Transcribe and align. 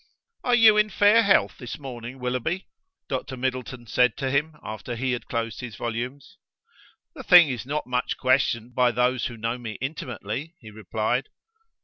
"Are 0.43 0.55
you 0.55 0.77
in 0.77 0.89
fair 0.89 1.21
health 1.21 1.59
this 1.59 1.77
morning, 1.77 2.17
Willoughby?" 2.17 2.65
Dr. 3.07 3.37
Middleton 3.37 3.85
said 3.85 4.17
to 4.17 4.31
him 4.31 4.55
after 4.63 4.95
he 4.95 5.11
had 5.11 5.27
closed 5.27 5.59
his 5.59 5.75
volumes. 5.75 6.37
"The 7.13 7.21
thing 7.21 7.49
is 7.49 7.67
not 7.67 7.85
much 7.85 8.17
questioned 8.17 8.73
by 8.73 8.89
those 8.93 9.27
who 9.27 9.37
know 9.37 9.59
me 9.59 9.73
intimately," 9.73 10.55
he 10.59 10.71
replied. 10.71 11.29